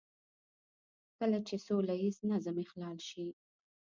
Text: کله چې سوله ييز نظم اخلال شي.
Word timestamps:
کله 1.17 1.39
چې 1.47 1.55
سوله 1.65 1.93
ييز 2.03 2.17
نظم 2.31 2.55
اخلال 2.65 2.97
شي. 3.09 3.27